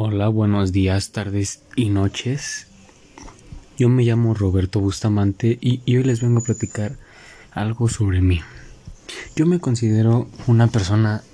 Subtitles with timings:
[0.00, 2.68] Hola, buenos días, tardes y noches.
[3.76, 6.96] Yo me llamo Roberto Bustamante y, hoy les vengo a platicar
[7.50, 8.40] algo sobre mí.
[9.34, 11.24] Yo me considero una persona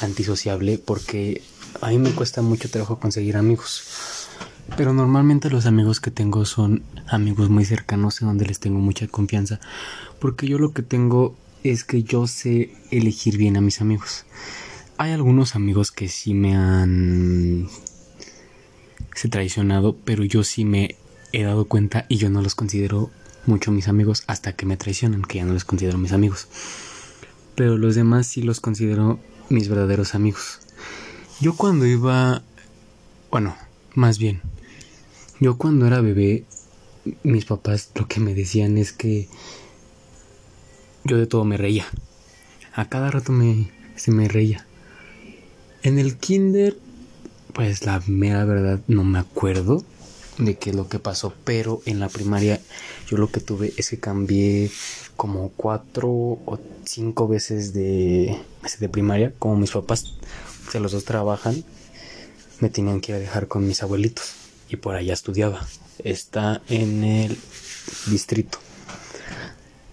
[0.00, 1.42] antisociable porque
[1.82, 4.30] a mí me cuesta mucho trabajo conseguir amigos.
[4.78, 9.06] Pero normalmente los amigos que tengo son amigos muy cercanos en donde les tengo mucha
[9.08, 9.60] confianza.
[10.20, 14.24] Porque yo lo que tengo es que yo sé elegir bien a mis amigos.
[14.96, 17.68] Hay algunos amigos que sí me han
[19.16, 20.96] se traicionado, pero yo sí me
[21.32, 23.10] he dado cuenta y yo no los considero
[23.46, 26.48] mucho mis amigos hasta que me traicionan, que ya no los considero mis amigos.
[27.54, 30.60] Pero los demás sí los considero mis verdaderos amigos.
[31.40, 32.42] Yo cuando iba,
[33.30, 33.56] bueno,
[33.94, 34.42] más bien,
[35.40, 36.44] yo cuando era bebé,
[37.22, 39.28] mis papás lo que me decían es que
[41.04, 41.86] yo de todo me reía.
[42.74, 43.32] A cada rato
[43.94, 44.66] se me reía.
[45.82, 46.76] En el kinder
[47.56, 49.82] pues la mera verdad no me acuerdo
[50.36, 52.60] de qué es lo que pasó, pero en la primaria
[53.08, 54.70] yo lo que tuve es que cambié
[55.16, 58.38] como cuatro o cinco veces de,
[58.78, 60.04] de primaria, como mis papás,
[60.68, 61.64] o sea, los dos trabajan,
[62.60, 64.34] me tenían que ir a dejar con mis abuelitos
[64.68, 65.66] y por allá estudiaba.
[66.04, 67.38] Está en el
[68.10, 68.58] distrito.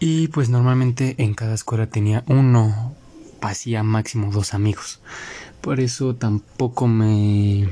[0.00, 2.96] Y pues normalmente en cada escuela tenía uno,
[3.38, 4.98] pasía máximo dos amigos.
[5.62, 7.68] Por eso tampoco me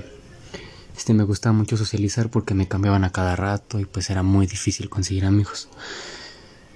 [0.97, 4.47] este me gustaba mucho socializar porque me cambiaban a cada rato y pues era muy
[4.47, 5.69] difícil conseguir amigos.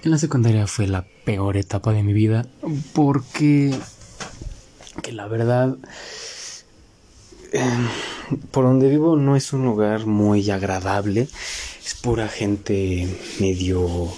[0.03, 2.45] En la secundaria fue la peor etapa de mi vida
[2.93, 3.73] porque
[5.01, 5.77] que la verdad
[7.53, 7.87] em,
[8.51, 11.29] por donde vivo no es un lugar muy agradable,
[11.85, 13.07] es pura gente
[13.39, 14.11] medio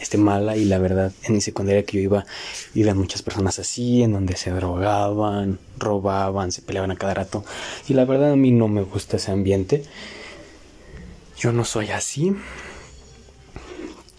[0.00, 2.26] este, mala y la verdad en mi secundaria que yo iba
[2.74, 7.44] iban muchas personas así en donde se drogaban, robaban, se peleaban a cada rato
[7.88, 9.84] y la verdad a mí no me gusta ese ambiente.
[11.38, 12.34] Yo no soy así.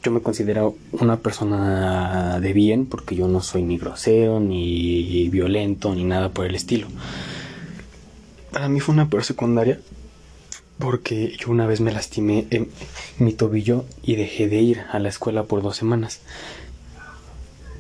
[0.04, 5.94] Yo me considero una persona de bien porque yo no soy ni grosero, ni violento,
[5.96, 6.88] ni nada por el estilo.
[8.52, 9.80] Para mí fue una peor secundaria
[10.80, 12.70] porque yo una vez me lastimé en
[13.20, 16.22] mi tobillo y dejé de ir a la escuela por dos semanas.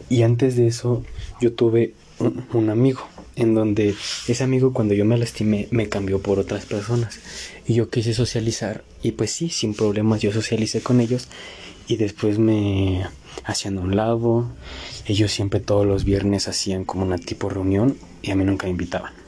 [0.09, 1.03] Y antes de eso
[1.41, 3.01] yo tuve un, amigo
[3.35, 3.93] en donde
[4.27, 7.19] ese amigo cuando yo me lastimé me cambió por otras personas
[7.67, 11.27] y yo quise socializar y pues sí, sin problemas yo socialicé con ellos
[11.87, 13.05] y después me
[13.43, 14.47] hacían un lado,
[15.05, 18.71] ellos siempre todos los viernes hacían como una tipo reunión y a mí nunca me
[18.71, 19.26] invitaban.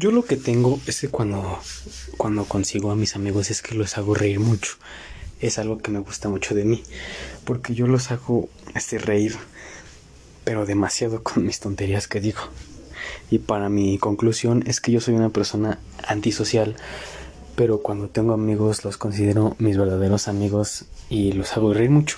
[0.00, 1.58] Yo lo que tengo es que cuando,
[2.16, 4.76] cuando consigo a mis amigos es que los hago reír mucho.
[5.42, 6.82] Es algo que me gusta mucho de mí.
[7.44, 9.36] Porque yo los hago este, reír,
[10.42, 12.40] pero demasiado con mis tonterías que digo.
[13.30, 15.78] Y para mi conclusión es que yo soy una persona
[16.08, 16.76] antisocial,
[17.54, 22.16] pero cuando tengo amigos los considero mis verdaderos amigos y los hago reír mucho.